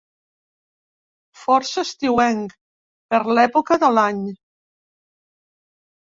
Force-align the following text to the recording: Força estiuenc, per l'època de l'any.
Força 1.41 1.83
estiuenc, 1.87 2.55
per 3.15 3.19
l'època 3.39 3.77
de 3.83 3.89
l'any. 3.97 4.23